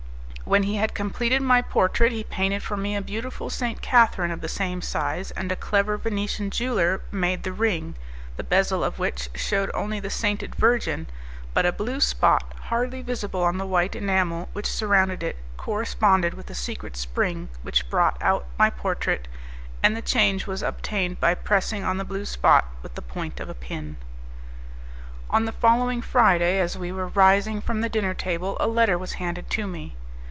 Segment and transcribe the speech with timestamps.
[0.43, 3.81] When he had completed my portrait he painted for me a beautiful St.
[3.81, 7.95] Catherine of the same size, and a clever Venetian jeweller made the ring,
[8.35, 11.07] the bezel of which shewed only the sainted virgin;
[11.53, 16.47] but a blue spot, hardly visible on the white enamel which surrounded it, corresponded with
[16.47, 19.29] the secret spring which brought out my portrait,
[19.81, 23.47] and the change was obtained by pressing on the blue spot with the point of
[23.47, 23.95] a pin.
[25.29, 29.13] On the following Friday, as we were rising from the dinner table, a letter was
[29.13, 29.95] handed to me.